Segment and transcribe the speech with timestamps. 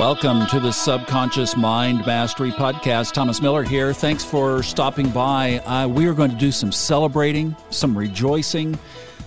[0.00, 3.12] Welcome to the Subconscious Mind Mastery Podcast.
[3.12, 3.92] Thomas Miller here.
[3.92, 5.58] Thanks for stopping by.
[5.58, 8.78] Uh, we are going to do some celebrating, some rejoicing,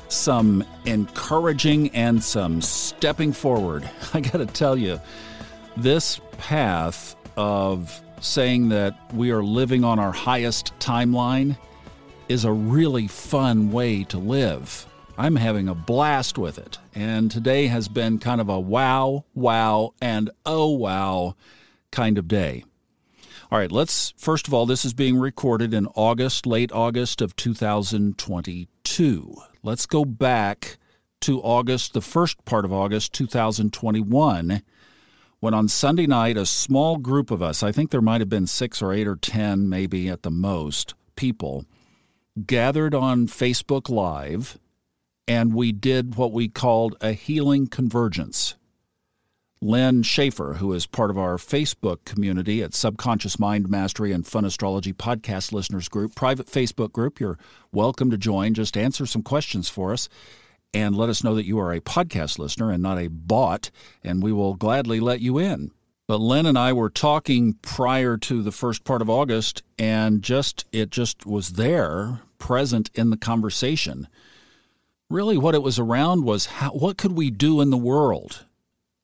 [0.07, 3.87] some encouraging, and some stepping forward.
[4.15, 4.99] I got to tell you,
[5.77, 11.55] this path of saying that we are living on our highest timeline
[12.29, 14.87] is a really fun way to live.
[15.17, 16.79] I'm having a blast with it.
[16.95, 21.35] And today has been kind of a wow, wow, and oh wow
[21.91, 22.63] kind of day.
[23.51, 27.35] All right, let's first of all, this is being recorded in August, late August of
[27.35, 29.35] 2022.
[29.61, 30.77] Let's go back
[31.21, 34.63] to August, the first part of August 2021,
[35.39, 38.47] when on Sunday night, a small group of us, I think there might have been
[38.47, 41.65] six or eight or 10, maybe at the most, people,
[42.45, 44.57] gathered on Facebook Live
[45.27, 48.55] and we did what we called a healing convergence.
[49.61, 54.43] Len Schaefer, who is part of our Facebook community at Subconscious Mind Mastery and Fun
[54.43, 57.39] Astrology Podcast Listeners Group, private Facebook group, you're
[57.71, 58.53] welcome to join.
[58.53, 60.09] Just answer some questions for us
[60.73, 63.71] and let us know that you are a podcast listener and not a bot,
[64.03, 65.71] and we will gladly let you in.
[66.07, 70.65] But Len and I were talking prior to the first part of August, and just
[70.73, 74.09] it just was there, present in the conversation
[75.13, 78.45] really what it was around was how, what could we do in the world?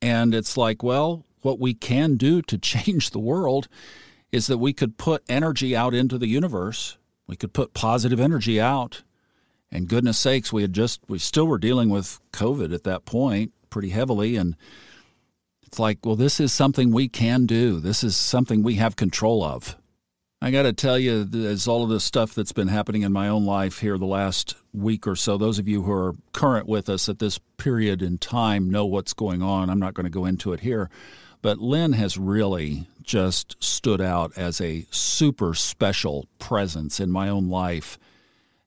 [0.02, 3.68] And it's like, well, what we can do to change the world
[4.32, 6.98] is that we could put energy out into the universe.
[7.28, 9.04] We could put positive energy out.
[9.72, 13.54] And goodness sakes, we had just, we still were dealing with COVID at that point
[13.70, 14.36] pretty heavily.
[14.36, 14.56] And
[15.64, 17.80] it's like, well, this is something we can do.
[17.80, 19.78] This is something we have control of.
[20.42, 23.28] I got to tell you, as all of this stuff that's been happening in my
[23.28, 26.88] own life here the last week or so, those of you who are current with
[26.88, 29.70] us at this period in time know what's going on.
[29.70, 30.90] I'm not going to go into it here.
[31.42, 37.50] But Lynn has really just stood out as a super special presence in my own
[37.50, 38.00] life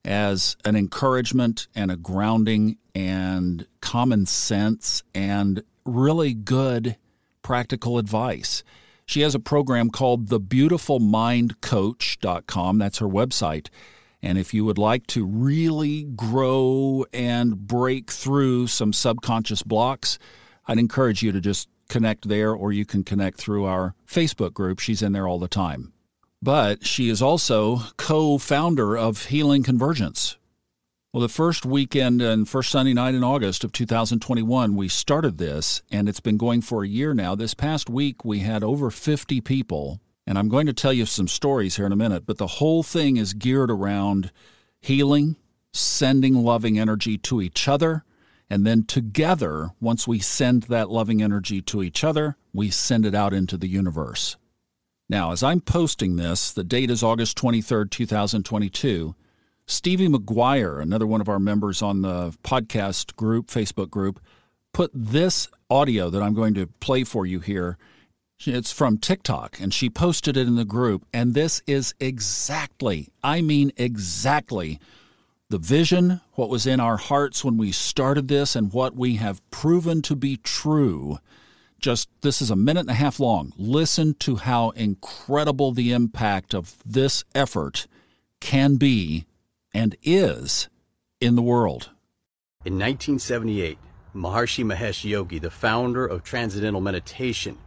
[0.04, 6.96] as an encouragement and a grounding and common sense and really good
[7.42, 8.62] practical advice.
[9.06, 12.78] She has a program called thebeautifulmindcoach.com.
[12.78, 13.68] That's her website.
[14.22, 20.18] And if you would like to really grow and break through some subconscious blocks,
[20.66, 24.78] I'd encourage you to just connect there or you can connect through our Facebook group.
[24.78, 25.92] She's in there all the time.
[26.40, 30.36] But she is also co founder of Healing Convergence,
[31.12, 35.82] well, the first weekend and first Sunday night in August of 2021, we started this,
[35.90, 37.34] and it's been going for a year now.
[37.34, 41.28] This past week, we had over 50 people, and I'm going to tell you some
[41.28, 44.32] stories here in a minute, but the whole thing is geared around
[44.80, 45.36] healing,
[45.74, 48.04] sending loving energy to each other,
[48.48, 53.14] and then together, once we send that loving energy to each other, we send it
[53.14, 54.36] out into the universe.
[55.10, 59.14] Now, as I'm posting this, the date is August 23rd, 2022.
[59.66, 64.20] Stevie McGuire, another one of our members on the podcast group, Facebook group,
[64.72, 67.78] put this audio that I'm going to play for you here.
[68.44, 71.06] It's from TikTok, and she posted it in the group.
[71.12, 74.80] And this is exactly, I mean, exactly
[75.48, 79.48] the vision, what was in our hearts when we started this, and what we have
[79.50, 81.18] proven to be true.
[81.78, 83.52] Just this is a minute and a half long.
[83.56, 87.86] Listen to how incredible the impact of this effort
[88.40, 89.24] can be
[89.74, 90.68] and is
[91.20, 91.90] in the world.
[92.64, 93.78] In 1978,
[94.14, 97.58] Maharishi Mahesh Yogi, the founder of Transcendental Meditation,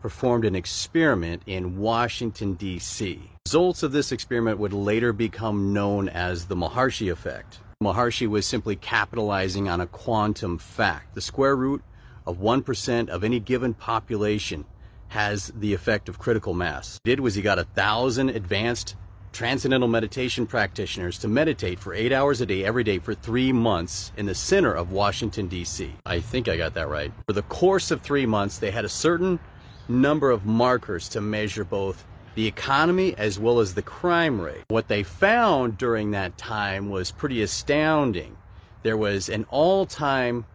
[0.00, 3.20] performed an experiment in Washington, D.C.
[3.46, 7.60] Results of this experiment would later become known as the Maharishi effect.
[7.82, 11.14] Maharishi was simply capitalizing on a quantum fact.
[11.14, 11.82] The square root
[12.26, 14.64] of 1% of any given population
[15.08, 16.98] has the effect of critical mass.
[17.04, 18.96] He did was he got a thousand advanced
[19.32, 24.12] transcendental meditation practitioners to meditate for eight hours a day every day for three months
[24.16, 25.92] in the center of Washington, D.C.
[26.04, 27.12] I think I got that right.
[27.26, 29.40] For the course of three months, they had a certain
[29.88, 32.04] number of markers to measure both
[32.34, 34.64] the economy as well as the crime rate.
[34.68, 38.36] What they found during that time was pretty astounding.
[38.82, 40.46] There was an all time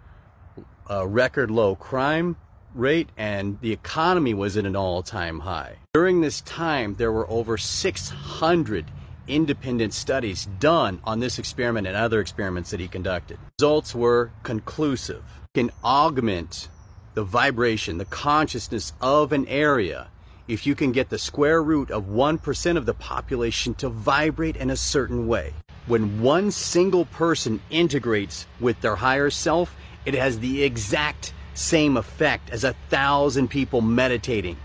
[0.89, 2.37] uh, record low crime
[2.77, 5.77] rate and the economy was at an all time high.
[5.93, 8.85] During this time, there were over 600
[9.27, 13.37] independent studies done on this experiment and other experiments that he conducted.
[13.59, 15.23] Results were conclusive.
[15.53, 16.69] can augment
[17.13, 20.07] the vibration, the consciousness of an area
[20.47, 24.69] if you can get the square root of 1% of the population to vibrate in
[24.69, 25.53] a certain way.
[25.87, 29.75] When one single person integrates with their higher self,
[30.05, 34.57] it has the exact same effect as a thousand people meditating.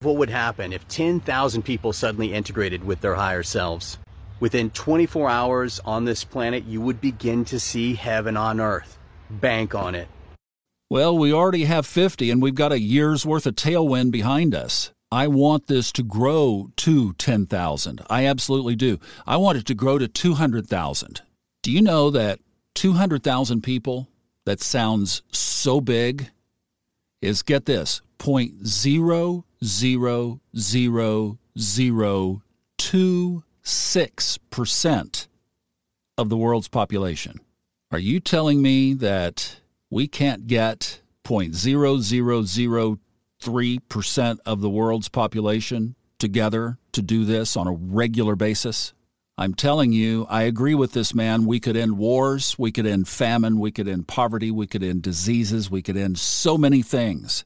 [0.00, 3.98] What would happen if 10,000 people suddenly integrated with their higher selves?
[4.38, 8.98] Within 24 hours on this planet, you would begin to see heaven on earth.
[9.30, 10.08] Bank on it.
[10.90, 14.92] Well, we already have 50 and we've got a year's worth of tailwind behind us.
[15.10, 18.02] I want this to grow to 10,000.
[18.10, 18.98] I absolutely do.
[19.26, 21.22] I want it to grow to 200,000.
[21.62, 22.40] Do you know that
[22.74, 24.08] 200,000 people,
[24.46, 26.30] that sounds so big,
[27.20, 32.42] is get this, point zero zero zero zero
[32.78, 35.28] two six percent
[36.16, 37.40] of the world's population.
[37.90, 39.60] Are you telling me that
[39.90, 42.98] we can't get point zero zero zero
[43.40, 48.94] three percent of the world's population together to do this on a regular basis?
[49.38, 51.44] I'm telling you, I agree with this man.
[51.44, 55.02] We could end wars, we could end famine, we could end poverty, we could end
[55.02, 57.44] diseases, we could end so many things.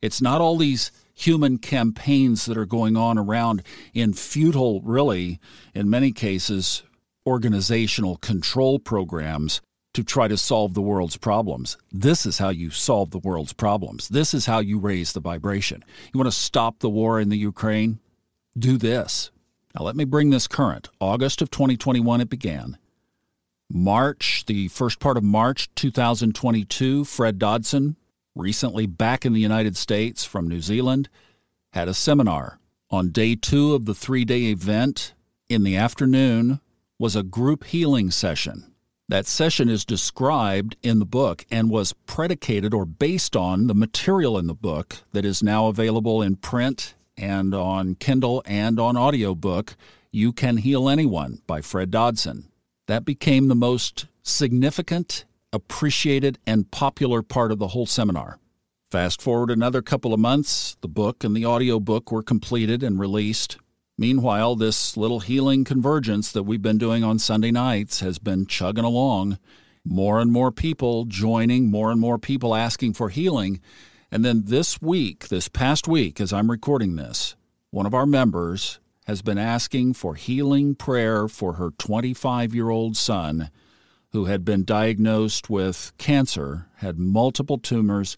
[0.00, 3.62] It's not all these human campaigns that are going on around
[3.92, 5.40] in futile, really,
[5.74, 6.84] in many cases,
[7.26, 9.60] organizational control programs
[9.94, 11.76] to try to solve the world's problems.
[11.90, 14.08] This is how you solve the world's problems.
[14.10, 15.82] This is how you raise the vibration.
[16.12, 17.98] You want to stop the war in the Ukraine?
[18.56, 19.30] Do this.
[19.76, 20.88] Now, let me bring this current.
[21.00, 22.78] August of 2021, it began.
[23.70, 27.96] March, the first part of March 2022, Fred Dodson,
[28.34, 31.10] recently back in the United States from New Zealand,
[31.74, 32.58] had a seminar.
[32.90, 35.12] On day two of the three day event,
[35.48, 36.60] in the afternoon,
[36.98, 38.72] was a group healing session.
[39.08, 44.38] That session is described in the book and was predicated or based on the material
[44.38, 49.76] in the book that is now available in print and on Kindle and on audiobook.
[50.10, 52.48] You Can Heal Anyone by Fred Dodson.
[52.86, 55.24] That became the most significant
[55.56, 58.38] appreciated, and popular part of the whole seminar.
[58.90, 63.56] Fast forward another couple of months, the book and the audiobook were completed and released.
[63.98, 68.84] Meanwhile, this little healing convergence that we've been doing on Sunday nights has been chugging
[68.84, 69.38] along.
[69.84, 73.60] More and more people joining, more and more people asking for healing.
[74.10, 77.34] And then this week, this past week, as I'm recording this,
[77.70, 82.96] one of our members has been asking for healing prayer for her 25 year old
[82.96, 83.50] son
[84.12, 88.16] who had been diagnosed with cancer, had multiple tumors.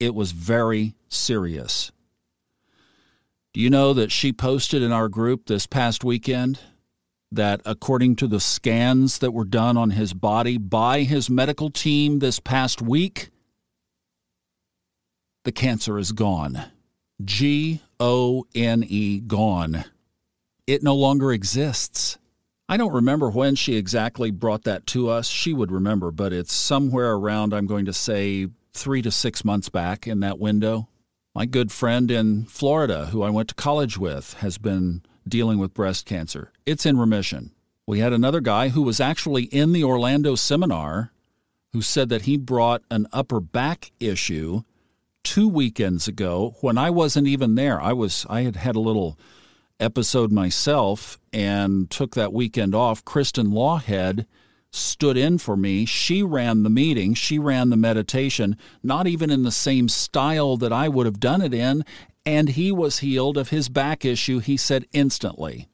[0.00, 1.92] It was very serious.
[3.54, 6.58] Do you know that she posted in our group this past weekend
[7.32, 12.18] that according to the scans that were done on his body by his medical team
[12.18, 13.30] this past week,
[15.46, 16.64] the cancer is gone.
[17.24, 19.84] G O N E, gone.
[20.66, 22.18] It no longer exists.
[22.68, 25.28] I don't remember when she exactly brought that to us.
[25.28, 29.68] She would remember, but it's somewhere around, I'm going to say, three to six months
[29.68, 30.88] back in that window.
[31.32, 35.72] My good friend in Florida, who I went to college with, has been dealing with
[35.72, 36.50] breast cancer.
[36.66, 37.52] It's in remission.
[37.86, 41.12] We had another guy who was actually in the Orlando seminar
[41.72, 44.64] who said that he brought an upper back issue
[45.26, 47.82] two weekends ago when I wasn't even there.
[47.82, 49.18] I was I had had a little
[49.80, 53.04] episode myself and took that weekend off.
[53.04, 54.24] Kristen Lawhead
[54.70, 55.84] stood in for me.
[55.84, 60.72] She ran the meeting, she ran the meditation, not even in the same style that
[60.72, 61.84] I would have done it in.
[62.24, 65.66] And he was healed of his back issue, he said instantly.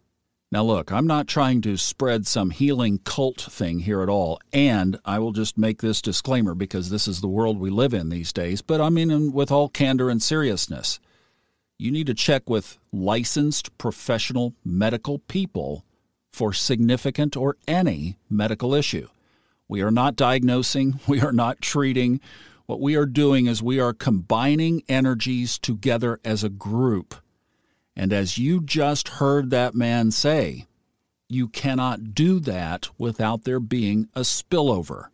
[0.52, 4.38] Now, look, I'm not trying to spread some healing cult thing here at all.
[4.52, 8.10] And I will just make this disclaimer because this is the world we live in
[8.10, 11.00] these days, but I mean, with all candor and seriousness
[11.82, 15.84] you need to check with licensed professional medical people
[16.30, 19.08] for significant or any medical issue.
[19.66, 22.20] We are not diagnosing, we are not treating.
[22.66, 27.16] What we are doing is we are combining energies together as a group.
[27.94, 30.66] And as you just heard that man say,
[31.28, 35.06] you cannot do that without there being a spillover.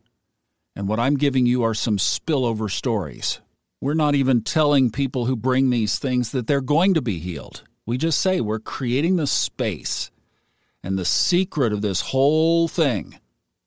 [0.74, 3.40] And what I'm giving you are some spillover stories.
[3.80, 7.62] We're not even telling people who bring these things that they're going to be healed.
[7.86, 10.10] We just say we're creating the space.
[10.82, 13.18] And the secret of this whole thing,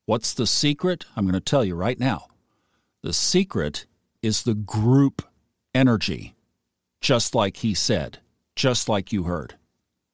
[0.05, 1.05] what's the secret?
[1.15, 2.27] I'm going to tell you right now.
[3.01, 3.85] The secret
[4.21, 5.21] is the group
[5.73, 6.35] energy,
[6.99, 8.19] just like he said,
[8.55, 9.55] just like you heard.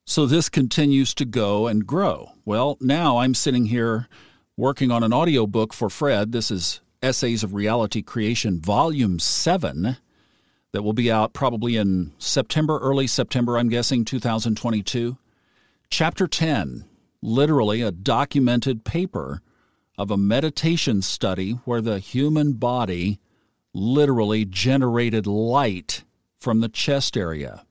[0.05, 2.31] So this continues to go and grow.
[2.45, 4.07] Well, now I'm sitting here
[4.55, 6.31] working on an audiobook for Fred.
[6.31, 9.97] This is Essays of Reality Creation, Volume 7,
[10.71, 15.17] that will be out probably in September, early September, I'm guessing, 2022.
[15.89, 16.85] Chapter 10,
[17.21, 19.41] literally a documented paper
[19.97, 23.19] of a meditation study where the human body
[23.73, 26.03] literally generated light
[26.39, 27.65] from the chest area.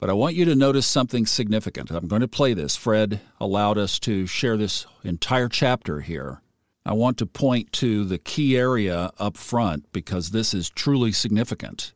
[0.00, 1.90] But I want you to notice something significant.
[1.90, 2.76] I'm going to play this.
[2.76, 6.40] Fred allowed us to share this entire chapter here.
[6.86, 11.92] I want to point to the key area up front because this is truly significant.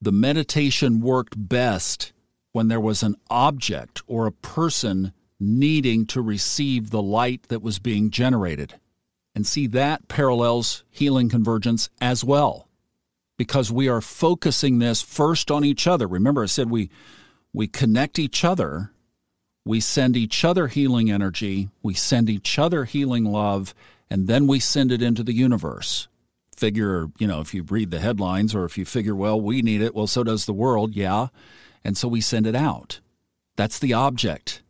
[0.00, 2.12] The meditation worked best
[2.52, 7.78] when there was an object or a person needing to receive the light that was
[7.78, 8.78] being generated.
[9.34, 12.68] And see, that parallels healing convergence as well,
[13.36, 16.06] because we are focusing this first on each other.
[16.06, 16.90] Remember, I said we,
[17.52, 18.90] we connect each other,
[19.64, 23.74] we send each other healing energy, we send each other healing love,
[24.10, 26.08] and then we send it into the universe.
[26.56, 29.82] Figure, you know, if you read the headlines or if you figure, well, we need
[29.82, 31.28] it, well, so does the world, yeah.
[31.84, 33.00] And so we send it out.
[33.56, 34.62] That's the object.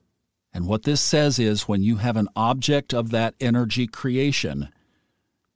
[0.54, 4.68] And what this says is when you have an object of that energy creation,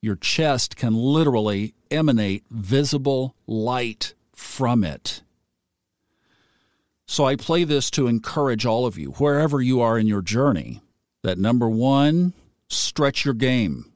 [0.01, 5.23] your chest can literally emanate visible light from it.
[7.07, 10.83] So I play this to encourage all of you, wherever you are in your journey,
[11.23, 12.35] that number one,
[12.69, 13.93] stretch your game,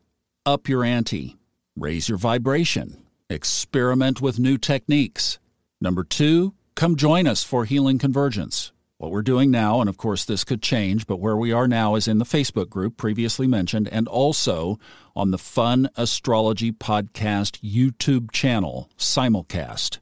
[0.47, 1.37] up your ante,
[1.77, 5.41] raise your vibration, experiment with new techniques.
[5.81, 8.71] Number two, come join us for Healing Convergence.
[8.99, 11.97] What we're doing now, and of course this could change, but where we are now
[11.97, 14.79] is in the Facebook group previously mentioned and also
[15.17, 19.99] on the Fun Astrology Podcast YouTube channel, simulcast.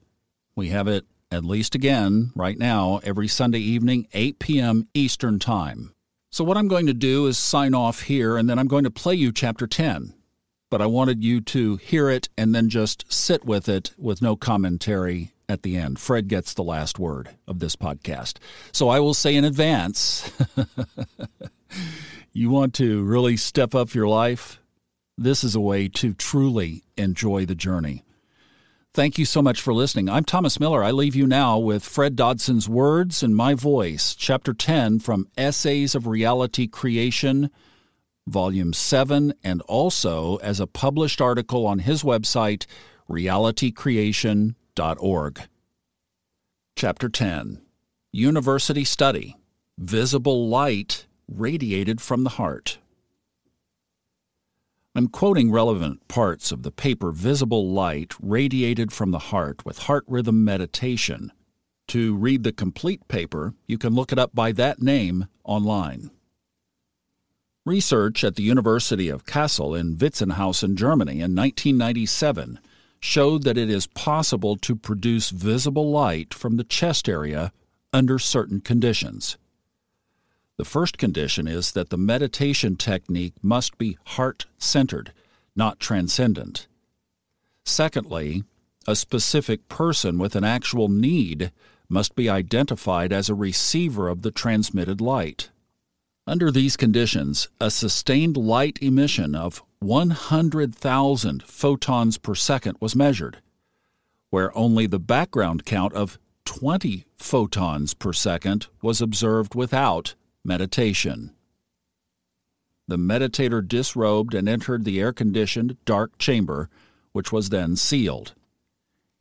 [0.55, 4.87] We have it at least again right now every Sunday evening, 8 p.m.
[4.93, 5.93] Eastern Time.
[6.31, 8.91] So, what I'm going to do is sign off here and then I'm going to
[8.91, 10.13] play you chapter 10.
[10.69, 14.35] But I wanted you to hear it and then just sit with it with no
[14.35, 15.99] commentary at the end.
[15.99, 18.37] Fred gets the last word of this podcast.
[18.71, 20.31] So I will say in advance
[22.33, 24.59] you want to really step up your life?
[25.17, 28.03] This is a way to truly enjoy the journey.
[28.91, 30.09] Thank you so much for listening.
[30.09, 30.83] I'm Thomas Miller.
[30.83, 35.93] I leave you now with Fred Dodson's words and my voice, Chapter 10 from Essays
[35.93, 37.51] of Reality Creation,
[38.25, 42.65] Volume 7, and also as a published article on his website,
[43.07, 45.41] realitycreation.org.
[46.75, 47.61] Chapter 10
[48.11, 49.37] University Study
[49.77, 52.79] Visible Light Radiated from the Heart.
[54.99, 60.03] I'm quoting relevant parts of the paper Visible Light Radiated from the Heart with Heart
[60.09, 61.31] Rhythm Meditation.
[61.87, 66.11] To read the complete paper, you can look it up by that name online.
[67.65, 72.59] Research at the University of Kassel in Witzenhausen, Germany in 1997
[72.99, 77.53] showed that it is possible to produce visible light from the chest area
[77.93, 79.37] under certain conditions.
[80.59, 85.13] The first condition is that the meditation technique must be heart centered,
[85.55, 86.67] not transcendent.
[87.63, 88.43] Secondly,
[88.85, 91.53] a specific person with an actual need
[91.87, 95.49] must be identified as a receiver of the transmitted light.
[96.27, 103.37] Under these conditions, a sustained light emission of 100,000 photons per second was measured,
[104.29, 111.31] where only the background count of 20 photons per second was observed without meditation.
[112.87, 116.69] The meditator disrobed and entered the air conditioned, dark chamber,
[117.11, 118.33] which was then sealed.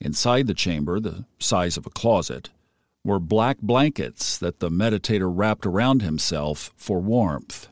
[0.01, 2.51] Inside the chamber, the size of a closet,
[3.05, 7.69] were black blankets that the meditator wrapped around himself for warmth.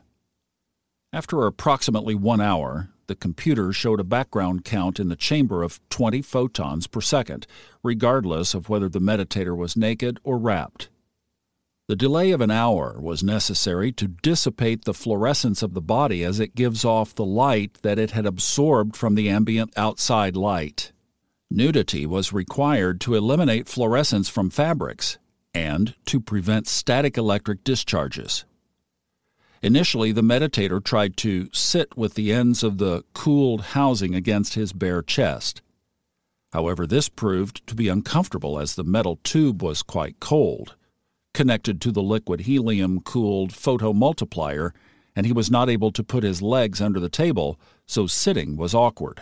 [1.13, 6.21] After approximately one hour, the computer showed a background count in the chamber of 20
[6.21, 7.47] photons per second,
[7.81, 10.89] regardless of whether the meditator was naked or wrapped.
[11.87, 16.37] The delay of an hour was necessary to dissipate the fluorescence of the body as
[16.37, 20.91] it gives off the light that it had absorbed from the ambient outside light.
[21.49, 25.17] Nudity was required to eliminate fluorescence from fabrics
[25.53, 28.43] and to prevent static electric discharges.
[29.61, 34.73] Initially, the meditator tried to sit with the ends of the cooled housing against his
[34.73, 35.61] bare chest.
[36.51, 40.75] However, this proved to be uncomfortable as the metal tube was quite cold,
[41.37, 44.71] connected to the liquid helium cooled photomultiplier,
[45.15, 48.73] and he was not able to put his legs under the table, so sitting was
[48.73, 49.21] awkward.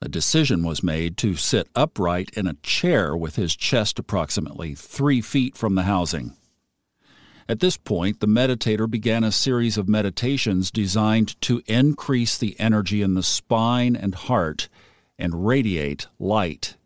[0.00, 5.20] A decision was made to sit upright in a chair with his chest approximately three
[5.20, 6.36] feet from the housing.
[7.48, 13.02] At this point, the meditator began a series of meditations designed to increase the energy
[13.02, 14.68] in the spine and heart
[15.16, 16.76] and radiate light.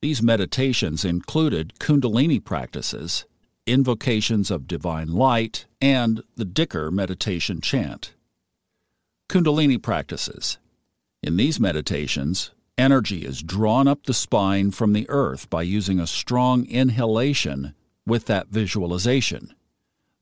[0.00, 3.24] These meditations included Kundalini practices,
[3.66, 8.14] invocations of divine light, and the Dhikr meditation chant.
[9.28, 10.58] Kundalini practices
[11.22, 16.06] in these meditations, Energy is drawn up the spine from the earth by using a
[16.08, 17.72] strong inhalation
[18.04, 19.54] with that visualization.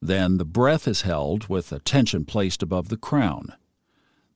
[0.02, 3.54] Then the breath is held with attention placed above the crown.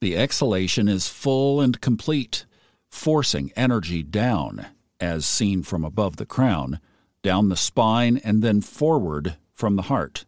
[0.00, 2.46] The exhalation is full and complete,
[2.90, 4.66] forcing energy down,
[4.98, 6.80] as seen from above the crown,
[7.26, 10.24] down the spine, and then forward from the heart.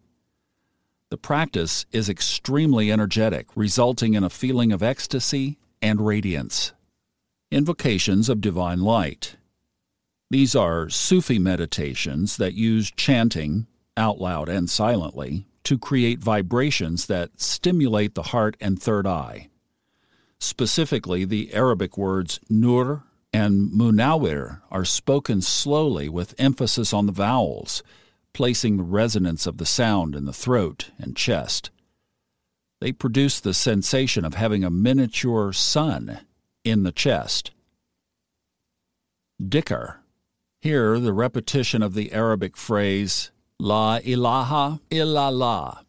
[1.10, 6.72] The practice is extremely energetic, resulting in a feeling of ecstasy and radiance.
[7.52, 9.36] Invocations of Divine Light.
[10.28, 17.40] These are Sufi meditations that use chanting, out loud and silently, to create vibrations that
[17.40, 19.50] stimulate the heart and third eye.
[20.40, 27.82] Specifically, the Arabic words nur and munawir are spoken slowly with emphasis on the vowels,
[28.32, 31.70] placing the resonance of the sound in the throat and chest.
[32.80, 36.20] They produce the sensation of having a miniature sun
[36.64, 37.50] in the chest.
[39.42, 39.96] Dhikr.
[40.60, 43.30] Here, the repetition of the Arabic phrase,
[43.60, 45.84] La ilaha illallah.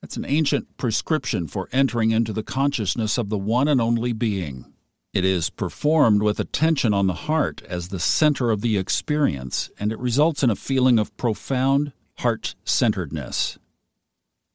[0.00, 4.69] That's an ancient prescription for entering into the consciousness of the one and only being.
[5.12, 9.90] It is performed with attention on the heart as the center of the experience, and
[9.90, 13.58] it results in a feeling of profound heart centeredness.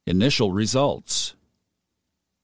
[0.06, 1.34] Initial results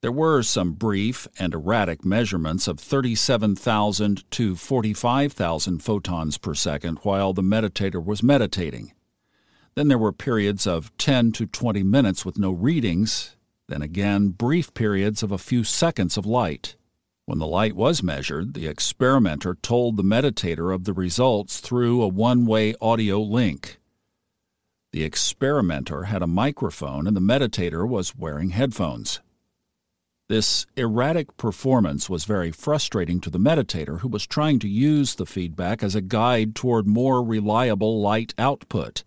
[0.02, 7.32] There were some brief and erratic measurements of 37,000 to 45,000 photons per second while
[7.32, 8.92] the meditator was meditating.
[9.74, 13.36] Then there were periods of 10 to 20 minutes with no readings,
[13.68, 16.76] then again brief periods of a few seconds of light.
[17.24, 22.08] When the light was measured, the experimenter told the meditator of the results through a
[22.08, 23.78] one way audio link.
[24.92, 29.20] The experimenter had a microphone and the meditator was wearing headphones.
[30.28, 35.26] This erratic performance was very frustrating to the meditator who was trying to use the
[35.26, 39.04] feedback as a guide toward more reliable light output.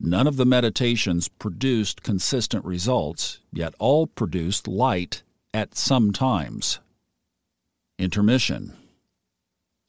[0.00, 5.22] None of the meditations produced consistent results, yet all produced light
[5.54, 6.80] at some times.
[8.00, 8.72] Intermission.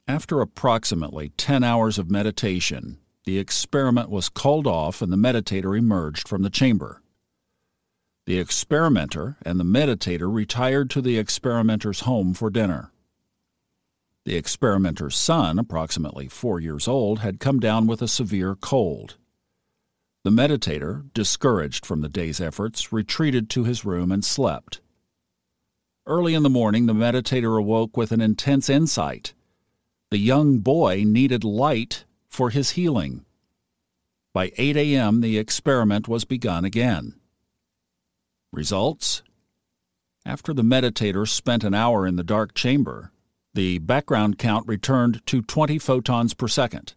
[0.06, 6.28] After approximately 10 hours of meditation, the experiment was called off and the meditator emerged
[6.28, 7.02] from the chamber.
[8.26, 12.92] The experimenter and the meditator retired to the experimenter's home for dinner.
[14.26, 19.16] The experimenter's son, approximately four years old, had come down with a severe cold.
[20.26, 24.82] The meditator, discouraged from the day's efforts, retreated to his room and slept.
[26.08, 29.34] Early in the morning, the meditator awoke with an intense insight.
[30.10, 33.24] The young boy needed light for his healing.
[34.34, 37.14] By 8 a.m., the experiment was begun again.
[38.52, 39.22] Results?
[40.26, 43.12] After the meditator spent an hour in the dark chamber,
[43.54, 46.94] the background count returned to 20 photons per second.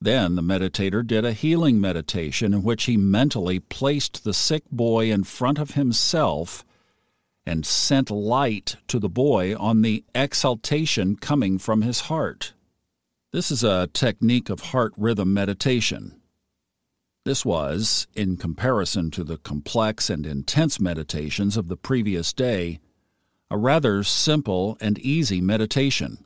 [0.00, 5.10] Then the meditator did a healing meditation in which he mentally placed the sick boy
[5.10, 6.64] in front of himself
[7.46, 12.54] and sent light to the boy on the exaltation coming from his heart.
[13.32, 16.20] This is a technique of heart rhythm meditation.
[17.24, 22.80] This was, in comparison to the complex and intense meditations of the previous day,
[23.50, 26.24] a rather simple and easy meditation.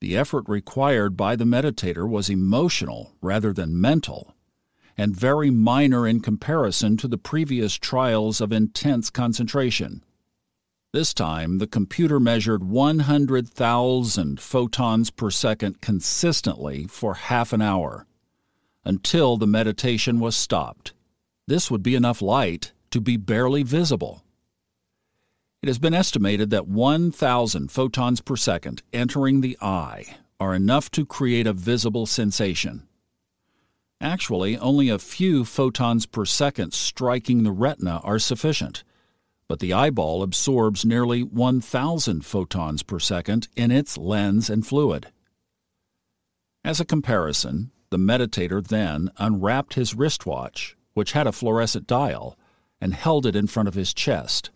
[0.00, 4.34] The effort required by the meditator was emotional rather than mental,
[4.98, 10.02] and very minor in comparison to the previous trials of intense concentration.
[10.96, 18.06] This time, the computer measured 100,000 photons per second consistently for half an hour
[18.82, 20.94] until the meditation was stopped.
[21.46, 24.24] This would be enough light to be barely visible.
[25.62, 31.04] It has been estimated that 1,000 photons per second entering the eye are enough to
[31.04, 32.88] create a visible sensation.
[34.00, 38.82] Actually, only a few photons per second striking the retina are sufficient
[39.48, 45.06] but the eyeball absorbs nearly 1,000 photons per second in its lens and fluid.
[46.64, 52.36] As a comparison, the meditator then unwrapped his wristwatch, which had a fluorescent dial,
[52.80, 54.50] and held it in front of his chest.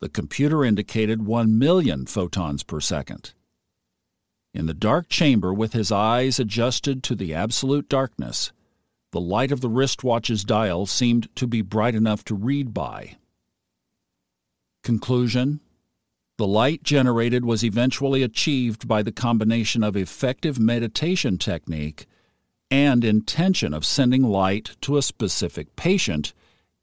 [0.00, 3.32] The computer indicated 1 million photons per second.
[4.52, 8.50] In the dark chamber, with his eyes adjusted to the absolute darkness,
[9.12, 13.16] the light of the wristwatch's dial seemed to be bright enough to read by
[14.88, 15.60] Conclusion
[16.38, 22.06] The light generated was eventually achieved by the combination of effective meditation technique
[22.70, 26.32] and intention of sending light to a specific patient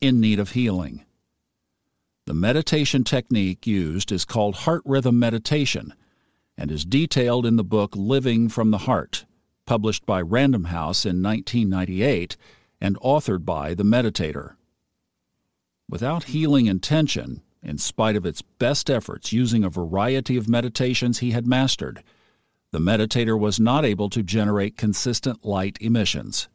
[0.02, 1.04] in need of healing.
[2.28, 5.91] The meditation technique used is called heart rhythm meditation
[6.56, 9.26] and is detailed in the book Living from the Heart,
[9.65, 12.38] published by Random House in 1998
[12.80, 14.58] and authored by The Meditator.
[15.89, 21.32] Without healing intention, in spite of its best efforts using a variety of meditations he
[21.32, 22.04] had mastered,
[22.71, 26.47] the meditator was not able to generate consistent light emissions.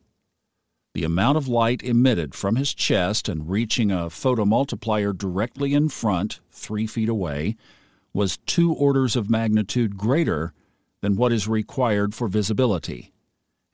[0.94, 6.40] The amount of light emitted from his chest and reaching a photomultiplier directly in front,
[6.51, 7.57] three feet away,
[8.12, 10.53] was two orders of magnitude greater
[11.01, 13.12] than what is required for visibility,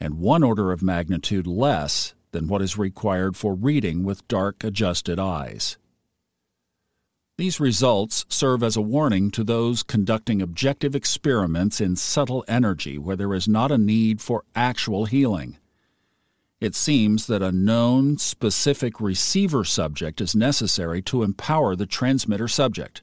[0.01, 5.19] and one order of magnitude less than what is required for reading with dark adjusted
[5.19, 5.79] eyes.
[7.39, 13.17] These results serve as a warning to those conducting objective experiments in subtle energy where
[13.17, 15.59] there is not a need for actual healing.
[16.63, 23.03] It seems that a known, specific receiver subject is necessary to empower the transmitter subject.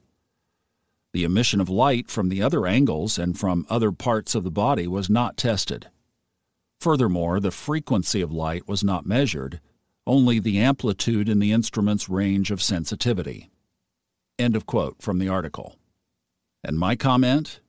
[1.12, 4.88] The emission of light from the other angles and from other parts of the body
[4.88, 5.90] was not tested.
[6.80, 9.60] Furthermore, the frequency of light was not measured,
[10.08, 13.48] only the amplitude in the instrument's range of sensitivity.
[14.38, 15.76] End of quote from the article.
[16.64, 17.60] And my comment?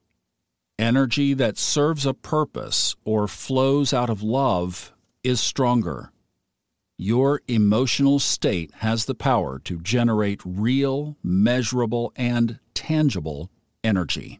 [0.80, 6.12] Energy that serves a purpose or flows out of love is stronger.
[6.98, 13.52] Your emotional state has the power to generate real, measurable, and tangible
[13.84, 14.40] energy.